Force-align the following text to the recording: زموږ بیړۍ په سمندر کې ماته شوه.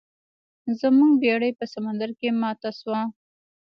زموږ 0.79 1.11
بیړۍ 1.21 1.51
په 1.59 1.65
سمندر 1.73 2.09
کې 2.19 2.29
ماته 2.41 2.69
شوه. 2.79 3.01